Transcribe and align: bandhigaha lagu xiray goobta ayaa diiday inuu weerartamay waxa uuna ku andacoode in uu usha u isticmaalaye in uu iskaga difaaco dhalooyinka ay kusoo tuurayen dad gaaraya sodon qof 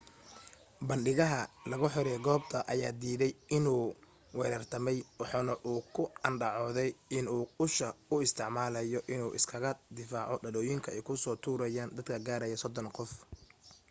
bandhigaha 0.87 1.41
lagu 1.71 1.87
xiray 1.93 2.19
goobta 2.25 2.59
ayaa 2.73 2.97
diiday 3.01 3.31
inuu 3.57 3.85
weerartamay 4.39 4.97
waxa 5.21 5.37
uuna 5.41 5.53
ku 5.95 6.03
andacoode 6.27 6.85
in 7.17 7.25
uu 7.37 7.45
usha 7.65 7.87
u 8.13 8.15
isticmaalaye 8.25 8.99
in 9.13 9.19
uu 9.27 9.35
iskaga 9.39 9.71
difaaco 9.97 10.35
dhalooyinka 10.43 10.87
ay 10.91 11.01
kusoo 11.07 11.35
tuurayen 11.43 11.89
dad 11.95 12.07
gaaraya 12.27 12.61
sodon 12.63 12.87
qof 12.97 13.11